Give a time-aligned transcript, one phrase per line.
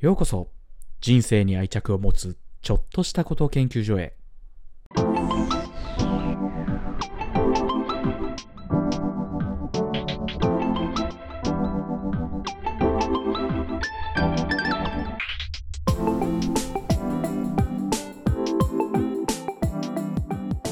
[0.00, 0.52] ようこそ。
[1.00, 4.14] 人生に愛着を持つちょっとしたこと研究所へ。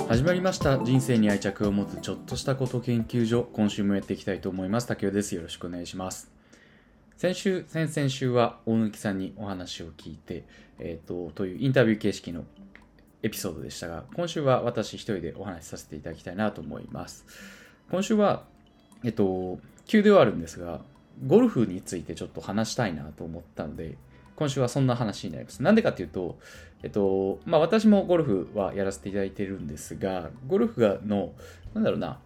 [0.08, 0.78] 始まりました。
[0.84, 3.42] 人生に愛着を持つちょっとしたこと研究所。
[3.52, 4.86] 今週もやっていきたいと思います。
[4.86, 5.34] 竹雄です。
[5.34, 6.35] よろしくお願いします。
[7.16, 10.44] 先週先々週は大貫さんにお話を聞いて、
[10.78, 12.44] えーと、というインタビュー形式の
[13.22, 17.24] エピソードでしたが今週は私一人でお話しさせていただきたいなと思います
[17.90, 18.44] 今週は
[19.02, 20.82] えっと急ではあるんですが
[21.26, 23.96] ゴルフについてちょっと話したいなと思ったので
[24.36, 25.62] 今週はそんな話になります。
[25.62, 26.38] なんでかっていうと、
[26.82, 31.32] えっと、まあ私もゴルフはやらせていただいてるんですが、ゴルフがの、
[31.72, 32.18] なんだろうな、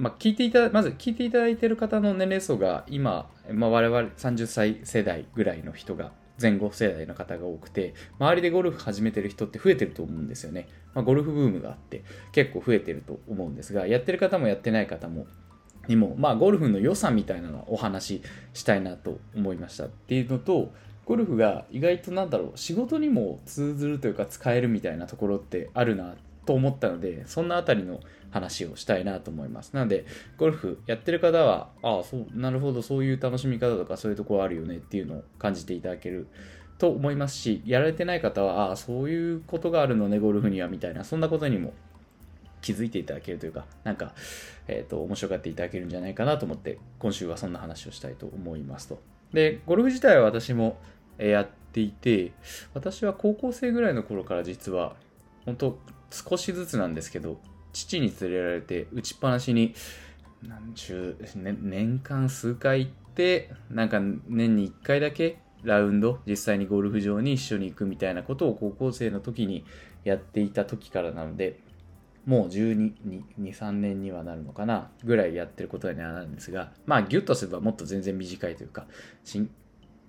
[0.00, 10.68] まあ聞いていた、まず聞いていただいてる方の年齢層が今、まあ我々30歳世代ぐらいの人が前後世代の方が多くて、周りでゴルフ始めてる人って増えてると思うんですよね。
[10.94, 15.26] まあ、ゴルフブームがあって結構増えてると思うんですが、やってる方もやってない方も
[15.86, 18.22] にも、まあ、ゴルフの良さみたいなのをお話し
[18.54, 20.72] したいなと思いましたっていうのと、
[21.04, 28.00] ゴルフが意外となんだろう仕事にも通ずるというか使えるみたいなところってあるなってと思ったのでそんなあたりの
[28.32, 30.04] 話をしたいなと思いますなので
[30.36, 36.26] ゴルフやってる方はああそうなるほどそういう楽しみ方とかそういうところあるよねっていうのを感じていただける
[36.78, 41.72] と思いますしやられてない方はああそういうことがあるのねゴルフにはみたいなそんなことにも
[42.62, 44.12] 気づいていただけるというか、なんか、
[44.68, 49.00] えっ、ー、と、面白がっていただけるんじゃないかなと思って、今週はそんな話をしたいと思いますと。
[49.32, 50.76] で、ゴルフ自体は私も
[51.16, 52.32] やっていて、
[52.74, 54.94] 私は高校生ぐらいの頃から実は、
[55.46, 55.78] 本当
[56.10, 57.40] 少しずつなんですけど、
[57.72, 59.74] 父に連れられて打ちっぱなしに、
[60.42, 69.64] 何十、ね、年間数回行って、なんか年に1回だけラウンド、実際にゴルフ場に一緒に行くみたいなことを高校生の時に
[70.04, 71.60] やっていた時からなので、
[72.26, 78.86] もう12、2、3年にはなるのかなぐらいやってることにはなるんですが、まあギュッとすればもっと全然短いというか、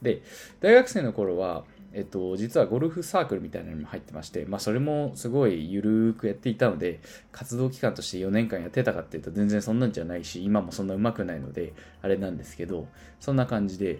[0.01, 0.22] で、
[0.59, 12.88] 大学生の頃は、えっと、実はゴルフサークルみたいなのにも入ってまして、まあ、それもすごいゆるーくやっていたので、活動期間として4年間やってたかっていうと全然そんなんじゃないし、今もそんな上手くないので、あれなんですけど、
[13.19, 14.00] そんな感じで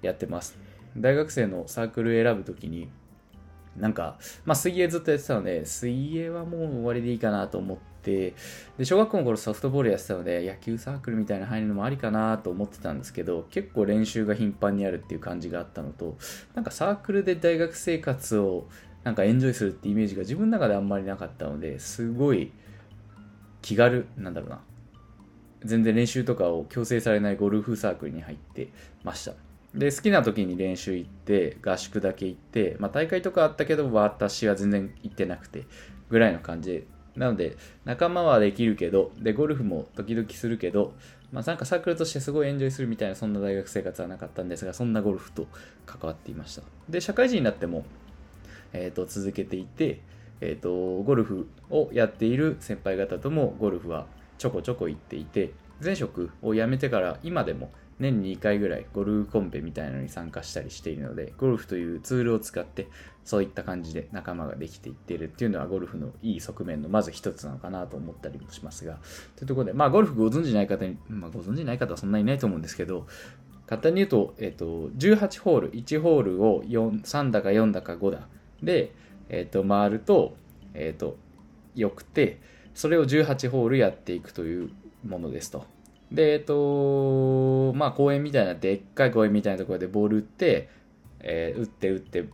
[0.00, 0.58] やってます。
[0.96, 2.88] 大学生のサークル選ぶときに、
[3.76, 8.34] なんか、まあ、水泳ずっとやってたので、水泳はもう終わりでいいかなと思って、で、
[8.82, 16.16] 小学校の頃ソフトボールやってたので、野球サークルみたいな入るのもありかなと思ってたんですけど、結構練習が頻繁にあるっていう感じがあったのと、
[16.54, 18.68] なんかサークルで大学生活を
[19.04, 22.52] なんかエンジョイするってイメージが自分の中であんまりなかったので、すごい
[23.62, 24.60] 気軽、なんだろうな。
[25.64, 28.68] 全然練習とかを強制されないゴルフサークルに入って
[29.04, 29.34] ました。
[29.74, 35.64] で好きな時に練習行って合宿だけ行って、まあ、大会とかあったけど私は全然行ってなくて
[36.08, 40.94] ぐらいの感じでなので仲間はできるけどでゴルフも時々するけど、
[41.32, 45.46] まあ、なんかサークルとしてすごいエンジョイするみたいなそんな大学生活はなかったんですがそんなゴルフと
[45.86, 46.62] 関わっていました。
[46.88, 47.84] で社会人になっても、
[48.72, 50.00] えーと、続けていて、
[50.40, 54.06] えーとゴルフをやっている先輩方ともゴルフは
[54.38, 62.88] ちょこちょこ行っていて前職を辞めてから今でも年に2回ぐらいゴルフコンペみたいなのに参加したりしているので、ゴルフというツールを使って
[63.24, 68.98] そういった感じで仲間ができていっているっていうのはゴルフのいい側面のまず一つなのかなと思ったりもしますが、
[69.36, 73.06] というところで、まあゴルフご存知ない方に、まあご存知ない方はそんなにいないと思うんですけど、
[73.66, 78.26] 簡単に言うと、えっ、と、18ホール、1ホールを4 3だか4だか5だ
[78.62, 78.92] で、
[79.28, 80.34] えっ、と、回ると、
[80.74, 81.16] えっ、と、
[81.76, 82.40] よくて、
[82.74, 84.70] それを18ホールやっていくという
[85.06, 85.66] ものですと。
[86.12, 90.68] で、えっと、まあ公園みたいなでっかい公園みたいなところでボール打って、
[91.20, 92.24] えー、打って打って、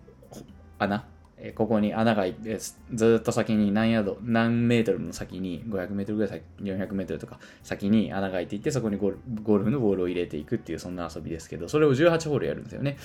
[0.78, 1.06] 穴
[1.38, 2.58] えここに穴が開いて、
[2.94, 12.96] ずっと先に何ヤード、何メートルの先に、500メートルぐらい先、400メートルとか先に穴が開いていって、そこにゴルゴルフのボールを入れていくっていう、そんな遊びですけど、それを18ホールやるんですよね。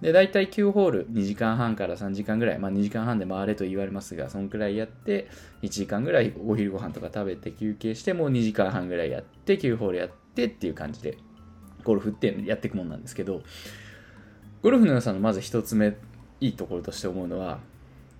[0.00, 5.28] で、大体9ホール、2時間半から3時間ぐらい、まあ2時間半で回れと言われますが、そんくらいやって、
[5.62, 11.18] 1時間ぐらいお昼ご飯とか食べて休憩して、もう2時間半ぐらいやって、9ホールやってっていう感じで、
[11.84, 13.42] ゴルフってやっていくもんなんですけど、
[14.62, 15.96] ゴルフの良さのまず1つ目、
[16.40, 17.60] いいところとして思うのは、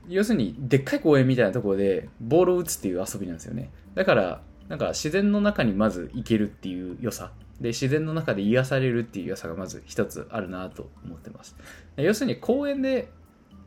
[0.08, 3.70] 要するにでっかい公園みたいなところでボールを打つっていう遊びなんですよね。
[3.94, 7.32] だからなんか自然の中にまず行けるっていう良さ。
[7.60, 11.56] で自然の中で癒されるっていう良さがまず一つあるなと思ってます。
[11.96, 13.08] 要するに公園で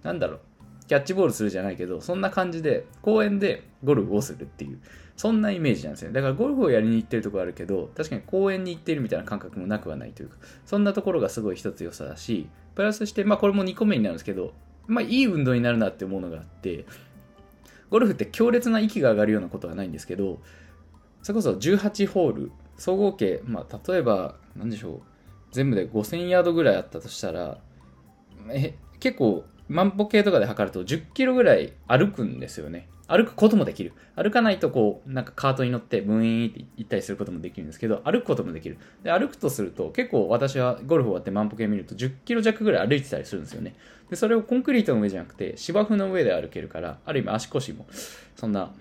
[0.03, 0.39] なんだろう。
[0.87, 4.79] キャッチボールするじゃないけどそんな感じで公園でゴルフをするっていう
[5.17, 14.53] そんなイメージなんですよだからゴルフをやりに行ってるところあるけど確かに公園に行ってるみたいな感覚もなくはないというかそんなところがすごい一つ良さだしプラスしてまあこれも2個目になるんですけど
[14.87, 16.85] まあいい運動になるなって思うのがあって
[17.89, 20.39] ゴルフって強烈な息が上がるようなことはないんですけど
[21.23, 25.01] それこそ18ホール総合計まあ例えば何でしょう
[25.51, 27.57] 全部で5000ヤードぐらいあったとしたら
[28.49, 33.93] え結構万歩計とかで測ると10キロぐらい歩くんですよね歩くこともできる。
[34.15, 38.77] 歩かないとこう、なんかカートに乗ってブイーンって行ったりすることもできるんですけど、歩くこともできる。
[39.01, 43.75] で、歩くとすると、結構私はゴルフ終わって万歩計見ると10キロ弱ぐらい歩いてたりするんですよね。
[44.09, 47.85] で、それをコンクリートの上じゃなくて芝生の上で歩けるから、ある意味足腰も、
[48.35, 48.73] そんな、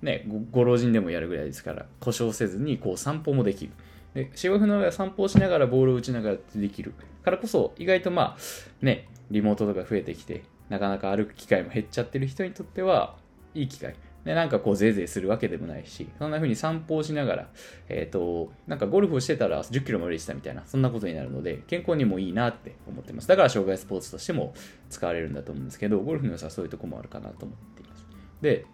[0.00, 3.72] ね、ご老人でもやるぐらいですから、故障せずにこう散歩もできる。
[4.14, 6.94] で、芝生の上は散歩をしながらボールを打ちながらできる。
[7.24, 13.16] からこそ、意外とまあ、ね、リモートとか増えてきて、なかなか歩く機会も減っちゃってる人にとっては、
[13.54, 13.94] いい機会。
[14.24, 17.48] で、なんかこう、ぜいぜいするわけでもないし、そんな風に散歩をしながら、
[17.88, 23.28] えっ、ー、と、なんかゴルフをしてたら10キロも歩いてたみたいな、そんなことになるので、健康にもいいなって思ってます。
[23.28, 24.54] だから、障害スポーツとしても
[24.90, 28.06] 使われるんだと思うんですけど、ゴルフの良さはそういうとこもあるかなと思っています。
[28.40, 28.64] で、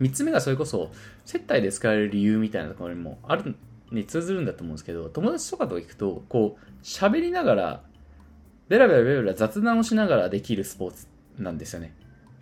[0.00, 0.90] 3つ目がそれこそ、
[1.24, 3.56] 接待で使われる理由みたいなところにもある、
[3.90, 7.82] に通ずるんだと思うんですけど、友達とかと行くと、こう、喋りながら、
[8.68, 11.06] ベラベラベラベラ雑談をしながらできるスポーツ
[11.38, 11.94] なんですよね。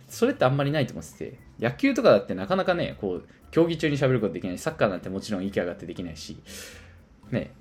[0.09, 4.61] それってあんまりないと思ってて、野球とかだってなかなかね、こう、競技中に喋ることできないし。
[4.61, 6.37] サッカーなんてもちろん息上がってできないし、
[7.31, 7.51] ね、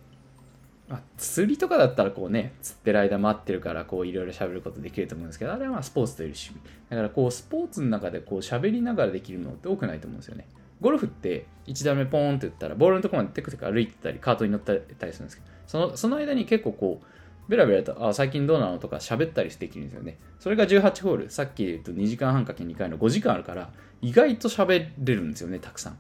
[0.89, 6.61] まあ、釣りとかだったらこうね、釣ってる間待ってるからこういろいろ喋ることできると思うんですけど、あれはまあスポーツという趣味。
[6.91, 10.47] だからこうスポーツの中でこう喋りながらできるのって多くないと思うんですよね。
[10.81, 17.07] ゴルフって1打目ポーンって打ったらボールのところまでテクテク歩いてたりカートに乗ったりするんですけど、そのその間に結構こう
[17.49, 20.19] ベラベラと、あ、最近どうなのとか喋ったりできるんですよね。
[20.39, 23.71] それが18ホール、さっき言うと2時間半かけ2回の5時間あるから、
[24.03, 25.99] 意外と喋れるんですよね、たくさん。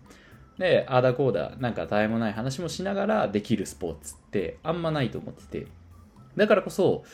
[0.58, 5.66] で、あーだこーだ、なんか絶えもない話もしながらできるスポーツってあんまないと思ってて。
[6.36, 7.04] だからこそ、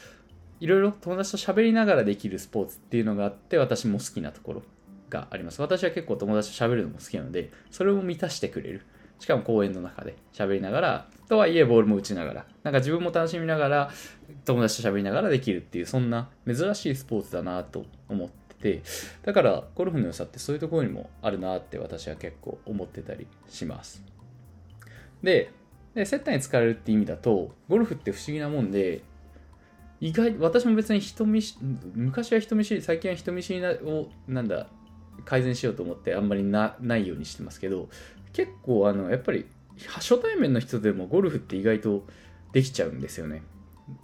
[0.61, 4.63] いろいろ友達と喋りながらできるスポーツっていうのがあって、私も好きなところ
[5.11, 5.61] があります。
[5.61, 8.83] 私は結構友達と喋るのも好きなので、それを満たしてくれる。
[9.23, 13.91] しかも公園の中で喋りながら、とはいえボールも打ちながら、なんか自分も楽しみながら、
[14.45, 18.83] 友達と喋りながらできるっていう、そんな珍しいスポーツだなと思ってて、
[19.23, 24.03] だからゴルフの良さってそういうところにもあるなって私は結構思ってたりします。
[25.23, 25.53] で、
[25.95, 29.03] で接待に使われるって意味だと、ゴルフって不思議なもんで、
[30.01, 31.57] 意外、私も別に人見知
[31.95, 34.67] 昔は人見知り、最近は人見知りを、なんだ、
[35.25, 37.89] 改善しようと思ってあんまりなないようにしてますけど
[38.33, 39.47] 結構あのやっぱり
[39.87, 42.05] 初対面の人でもゴルフって意外と
[42.53, 43.43] できちゃうんですよね。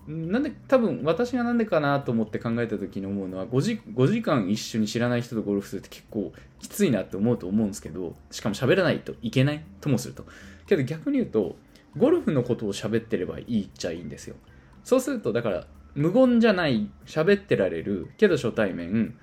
[0.07, 10.27] なんで多分私がなんでかなと思って考えた時に思うのは 5, 時5時間一緒に知らない人とゴルフするって結構きついなって思うと思うんですけどしかも喋らないといけないともすると。
[10.67, 11.57] けど逆に言うと
[11.97, 14.37] ゴルフのことを喋ってればいいっちゃいいんですよ。
[14.85, 19.17] そうするとだから無言じゃない喋ってられるけど初対面。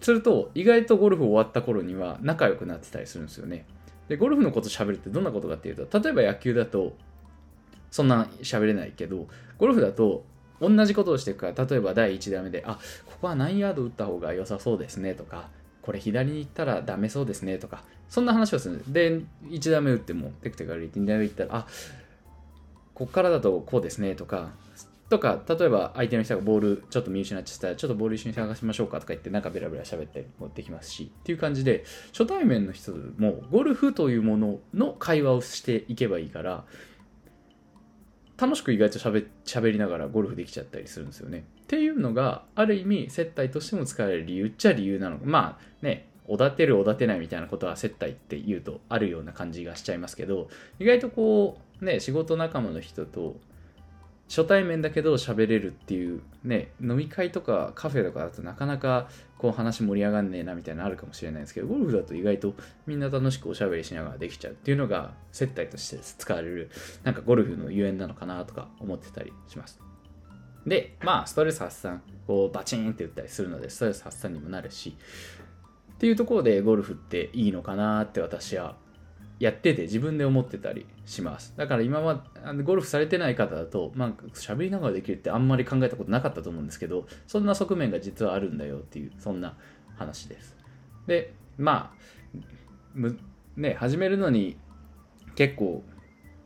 [0.00, 3.66] すると意外とゴルフ終わった頃には仲良くなってたりするんですよね。
[4.10, 6.96] でゴルフのこと喋るってどんなことかっていうと例えば野球だと
[7.92, 10.24] そんな喋れないけどゴルフだと
[10.60, 15.48] 同じことをしていくから例えば第1打目であここは何ヤード打った方が良さそうですねとか
[15.82, 21.66] これ左に行ったらダメそうですねとかそんな話をするで1打目打ってもテクテク歩いて2打目行ったらあ
[22.92, 24.50] こっからだとこうですねとか
[25.10, 36.64] とか、例えば相手の人がボールちょっと見失っちゃったら、ちょっとボール一緒に探しましょうかとか言って、なんかベラベラ喋ってもできますし、っていう感じで、初対面の人もゴルフというものの会話をしていけばいいから、
[38.38, 41.44] 楽しく意外と喋喋りながらゴルフできちゃったりするんですよね。
[41.62, 45.26] っていうのが、ある意味、接待としても使われる理由っちゃ理由なのか。
[45.26, 50.48] まあね、おだてるおだてないみたいなことは接待って言うとあるような感じがしちゃいますけど、
[50.78, 53.36] 意外とこう、ね、仕事仲間の人と
[54.30, 59.08] 初対面だけど喋れるっていうね飲み会とかカフェとかだとなかなか
[59.38, 62.54] こう話盛り上がんねえなみたいなのあるかもしれないですけどゴルフだと意外と
[62.86, 66.70] みんな楽しくおしゃべりしながらできちゃうっていうのが接待として使われる
[67.02, 69.80] なんかゴルフのゆえんなのかなとか思ってたりします。
[70.64, 74.96] でまあストレス発散こうバチンって打ったりするのでストレス発散にもなるし
[75.94, 78.76] っていうところでゴルフっていいのかなって私は
[79.40, 81.54] やってて自分で思ってたりします。
[81.56, 82.24] だから今は
[82.62, 89.56] ゴルフされてない方だと、まあ、喋りながらできるってあんまり考えたことなかったと思うんですけど、そんな側面が実はあるんだよっていう、そんな
[89.96, 90.54] 話です。
[91.06, 91.94] で、ま
[92.94, 93.10] あ、
[93.56, 94.58] ね、始めるのに
[95.36, 95.82] 結構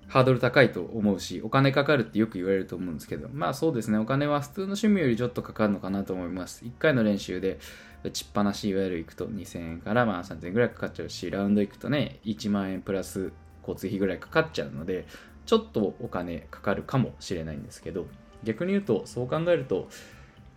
[0.06, 6.64] ハードル高いと思うし、お金かかるってよく言われると思うんですけど、まあそうですね、お金は普通の趣味よりちょっとかかるのかなと思います。
[6.64, 7.58] 1回の練習で
[8.04, 13.32] 打ちっぱなし、いわゆる行くと2000円からまあ3000円ぐらいかかっちゃうし、ラウンド行くとね、1万円プラス
[13.62, 15.06] 交通費ぐらいかかっちゃうので、
[15.46, 18.06] ちょっとお金かかるかもしれないんですけど、
[18.44, 19.88] 逆に言うと、そう考えると、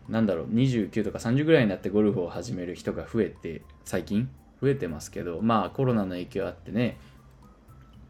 [0.09, 4.29] なんだろう、29とか30ぐらいになってゴルフを始める人が増えて、最近
[4.61, 6.97] 増えてますけど、まあコロナの影響あってね、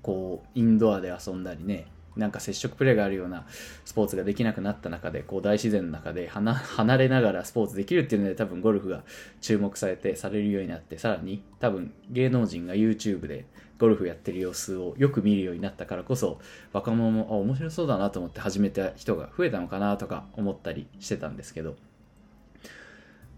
[0.02, 1.86] こう、インドアで遊んだりね、
[2.18, 3.46] なんか接触プレーがあるような
[3.86, 9.04] スポーツができなくなった中で、こう大自然の中で離れながらスポーツできるっていうので多分ゴルフが
[9.42, 13.46] 注目されて、されるようになって、さらに多分芸能人が YouTube で
[13.80, 16.40] ゴルフやってる様子をよく見るようになったからこそ、
[16.74, 21.76] 若者も、あ、面白そうだなと思って始めた人が増えたのかなとか思ったりしてたんですけど、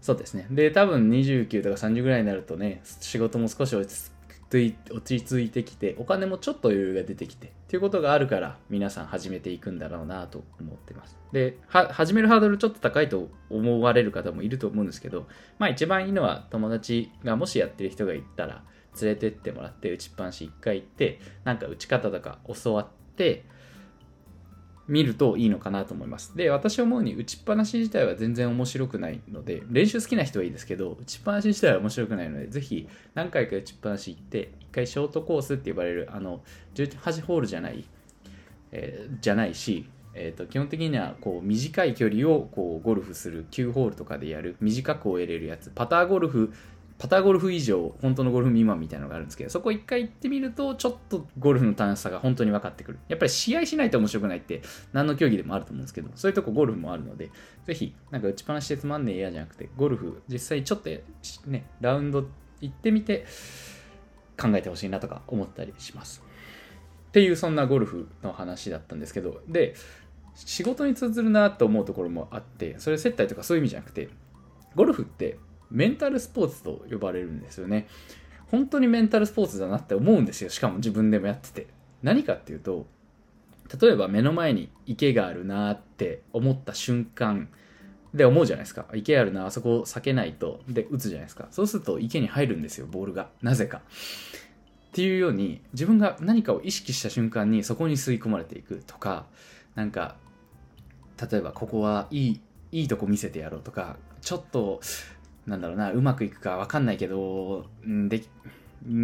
[0.00, 0.46] そうですね。
[0.50, 4.10] で、多分29とか30ぐらいになるとね、仕事も少し落ち着
[4.58, 11.16] 落ち着いてきて、お金もちょっと余裕が出てきて、っていうことがあるから、皆さん始めていくんだろうなと思ってます。
[11.32, 15.28] で、始めるハードルちょっと高いと思われる方もいると思うんですけど、
[15.58, 18.64] まあ一番いいのは友達がもしやってる人がいたら、
[19.00, 23.44] 連れてってもらって、打ちっぱなし一回行って、なんか打ち方とか教わって、
[24.90, 26.36] 見るといいのかなと思います。
[26.36, 36.42] で、私思うに打ちっぱなし自体は全然面白くないので、練習好きな人はいいですけど、打ちっぱなし自体は面白くないので、ぜひ何回か打ちっぱなし行って、一回ショートコースって呼ばれる、あの、
[36.74, 37.84] 18ホールじゃない、
[38.72, 46.52] えー、じゃないし、えーと、基本的にはこう短い距離をこうゴルフする9ホールとかでやる短く終えれるやつパターゴルフ
[47.00, 52.98] パターゴルフ以上、本当のゴルフ未満みたいなのがあるんですけど、そこ一回行ってみると、ちょっとゴルフの楽しさが本当に分かってくる。
[53.08, 54.60] やっぱり試合しないと面白くないって、
[54.92, 57.30] 何の競技でもあると思うんですけど、そういうとこゴルフもあるので、
[57.64, 60.90] ぜひ、なんか打ちっぱなしでつまんねえ嫌じゃなくて、ゴルフ、実際ちょっと
[61.46, 62.28] ね、ラウンド
[62.60, 63.24] 行ってみて、
[64.38, 66.22] 考えてほしいなとか思ったりします。
[67.08, 69.74] っていう、そんなゴルフの話だったんですけど、で、
[70.34, 74.10] 仕事に通ずるなと思うところもあって、それ接待とかそういう意味じゃなくて、
[74.74, 75.38] ゴルフって
[75.70, 77.86] メンタルスポーツと呼ばれるんですよね。
[78.50, 80.50] 本当にメンタルスポーツだなって思うんですよ。
[80.50, 81.66] しかも自分でもやってて。
[82.02, 82.86] 何かっていうと、
[83.80, 87.48] 例えば目の前に池があるなって思った瞬間
[88.14, 88.86] で思うじゃないですか。
[88.94, 90.60] 池あるな、あそこを避けないと。
[90.68, 91.46] で、打つじゃないですか。
[91.50, 93.30] そうすると池に入るんですよ、ボールが。
[93.42, 93.82] なぜか。
[94.88, 99.26] っていうように、自分が何かを意識した瞬間にそこに吸い込まれていくとか、
[99.76, 100.16] なんか、
[101.30, 102.40] 例えばここはいい、
[102.72, 104.80] いいとこ見せてやろうとか、ちょっと
[105.46, 108.22] なんだろうな、うまくいくかわかんないけど、んで、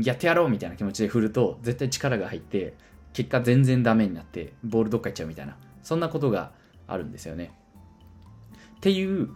[0.03, 2.75] やってやろうみたいな気持ちで振ると、絶対力が入って、
[3.13, 6.53] 結果全然ダメになって、ボールどっか行っちゃうみたいな、そんなことが
[6.87, 7.53] あるんですよね。
[8.77, 9.31] っていう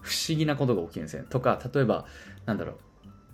[0.00, 1.24] 不思議なことが起きるんですよ。
[1.28, 2.06] とか、例えば、
[2.46, 2.76] なんだろう、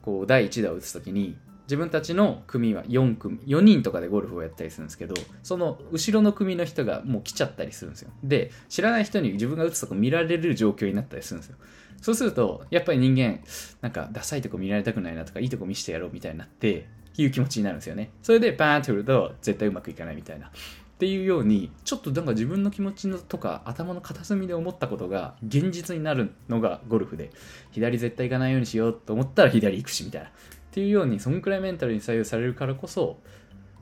[0.03, 8.11] こう、第1打を打つときに、自分たちの組は4組、4人とかでゴルフをやったりするんですけど、その後ろの組の人がもう来ちゃったりするんですよ。
[8.23, 11.57] で、知らない人に自分が打つとこ見られる状況になったりするんですよ。
[12.03, 13.41] そうすると、やっぱり人間、
[13.81, 18.11] なんか、ダサいとこ見られたくないなとか、いいとこ見せてやろうみたいになって、いう気持ちになるんですよね。
[18.23, 20.49] それで、バーンって振ると、絶対うまくいかないみたいな。
[20.49, 20.51] っ
[20.99, 27.31] ていうように、ちょっとなんか自分の気持ちのとか、頭の片隅で思ったことが、現実になるのがゴルフで、
[27.71, 30.31] 左絶対行かないようにしようと思ったら左行くし、みたいな。
[30.73, 33.19] っていうように、そんくらいメンタルに左右されるからこそ、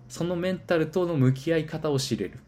[0.08, 2.40] そのメンタルとの向き合い方を知れる。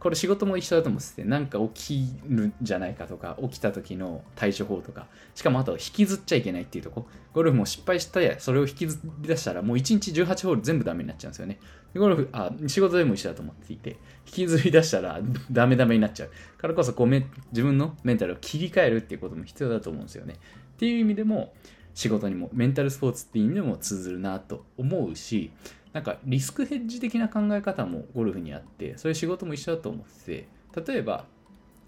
[0.00, 7.06] これ仕事も一緒だと思ってて、なんか起きるんじゃないかとか、起きた時の対処法とか、しかもあと引きずっちゃいけないっていうとこ。
[7.34, 11.58] ゴルフも失敗したや、それを引きずり出したら、もう1日18ホール全部ダメになっちゃうんですよね。
[11.94, 16.30] ゴルフ、あ、仕事でも一緒だと思っていて、引きずり出したらダメダメになっちゃう。
[16.56, 20.34] からこそこうめ、自分のメンタルを切り替えるっていうことも必要だと思うんですよね。
[20.34, 21.52] っていう意味でも、
[21.94, 25.52] 仕事にも、メンタルスポーツっていう意味でも通ずるなと思うし、
[25.92, 31.26] なんかリスクヘッジ的な考え方もゴルフにあって、そういう仕事も一緒だと思ってて、例えば、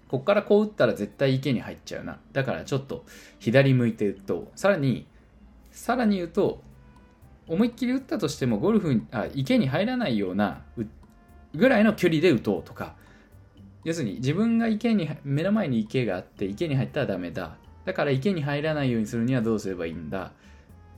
[0.07, 2.19] こっからこう打ったら絶対池に入っちゃうな。
[2.31, 3.05] だからちょっと
[3.39, 4.47] 左向いて打とう。
[4.55, 5.05] さらに、
[5.71, 6.61] さらに言うと、
[7.47, 10.63] 思いっきり打ったとしてもゴルフあ池に入らないような
[11.55, 12.95] ぐらいの距離で打とうとか、
[13.83, 17.57] 要するに自分が池に、目の前に池があって池に入ったらダメだ。
[17.87, 20.33] だから池に入らないようにするにはどうすればいいんだ？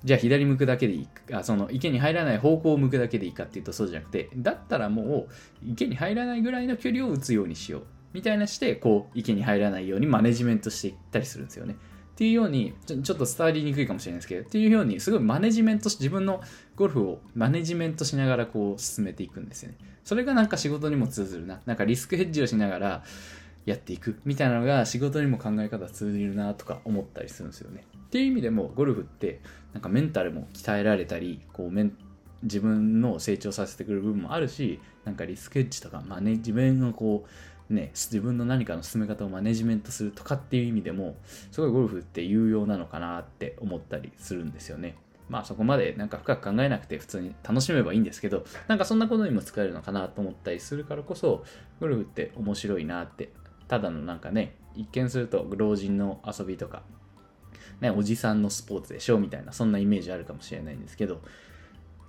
[0.04, 5.30] じゃあ左向くだけでいいか、その池に入らない方向を向くだけでいいかっていうとそうじゃなくて、だったらもう
[5.64, 7.84] 池に入らないぐらいの距離を打つようにしよう。
[8.12, 11.76] みたいなして、こう池に入らないようにマネジメントしていったりするんですよね。
[11.76, 16.42] っていうようにちょ、ちょっと伝わりにくいかもしれないですけど、っていうように、すごいマネジメントし、自分の
[16.76, 19.78] ゴルフをマネジメントしながらこう進めていくんですよね。
[20.04, 21.62] それがなんか仕事にも通ずるな。
[21.66, 23.04] なんかリスクヘッジをしながら
[23.70, 27.86] やっていくみたいなのが仕事にも考え方通じるなとか思ったりするんですよね。
[28.08, 29.42] っていう意味でもゴルフって
[29.74, 31.94] なんかメンタルも鍛えられたりこうメン
[32.42, 37.28] 自分の成長させてくる部分もあるしなんかリスクエッジとかマネ自分のこ
[37.70, 41.16] うね自分の何かの進め方をマネジメントするとかっていう意味でも
[41.52, 44.96] すごいゴルフって有用なのかなって思ったりするんですよね
[45.30, 51.44] まあそこまでなんか深く考えなくて普通に楽しめばいいんですけどなんかそんなことにも使えるのかなと思ったりするからこそ
[51.80, 53.30] ゴルフって面白いなって
[53.70, 56.84] ただのなんかね一見すると老人の遊びとか
[57.82, 61.22] ね、おじさんのスポーツでしょみたいなそんなイメージあるかもしれないんですけど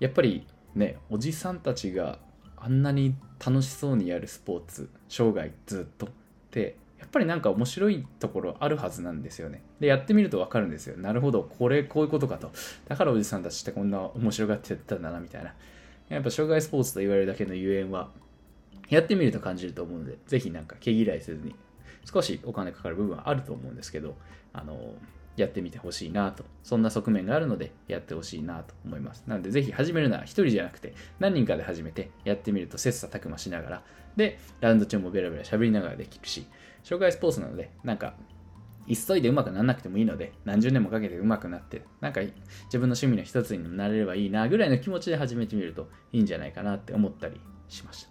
[0.01, 2.19] やっぱりねおじさんたちが
[2.57, 3.15] あんなに
[3.45, 6.09] 楽しそうにやるスポーツ生涯ずっとっ
[6.51, 9.63] てやっぱりなんか面白いところあるはずなんですよね。
[9.81, 10.99] でやってみるとわかるんですよ。
[10.99, 12.51] なるほどこれこういうことかと。
[12.89, 15.55] だからおじさんたちってこんな面白がってたんだなみたいな。
[16.11, 18.11] やっぱ障害スポーツと言われるだけのゆえんは
[18.91, 21.55] やってみると感じると思うのでぜひなんか毛嫌いせずに
[22.05, 24.17] 少しお金かかる部分はあると思うんですけど
[24.53, 24.95] あの
[25.37, 26.45] やってみてほしいなと。
[26.63, 29.25] そんな側面があるのでやってほしいなと思います。
[29.27, 33.83] なのでぜひ始めるなら1人じゃなくて何人かで始めてやってみると切磋琢磨しながら、
[34.17, 36.47] で、ラウンド中もベラベラ喋りながらできるし、
[36.83, 38.15] 障害スポーツなので、なんか、
[38.89, 42.33] 急いでうまくならなくてもいいので、何十年もかけてうまくなって、なんか自
[42.73, 48.11] 分の趣味の一つになれればいいなぐらいの気持ちで始めてみるといいんじゃないかなって思ったりしました。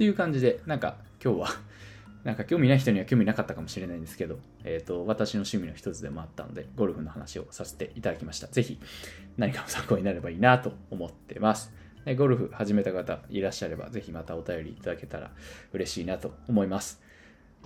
[0.00, 1.48] っていう感じで、なんか今日は
[2.24, 8.46] なんか興味ない人には興味なかったかもしれないんですけど、えっ、ー、と、私の趣味の一つでもあったので、ゴルフの話をさせていただきました。
[8.46, 8.80] ぜひ、
[9.36, 11.74] 何かの参考になればいいなと思ってます。
[12.16, 15.32] ゴルフ始めた方いらっしゃれば、ぜひまたお便りいただけたら
[15.74, 17.02] 嬉しいなと思います。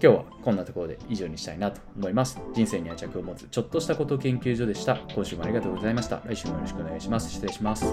[0.02, 2.40] 今日はこんなところで以上にしたいなと思います。
[2.52, 4.96] 人生に愛着を持つちょっとしたこと研究所でした。
[5.14, 6.20] 今週もありがとうございました。
[6.26, 7.30] 来週もよろしくお願いします。
[7.30, 7.84] 失礼します。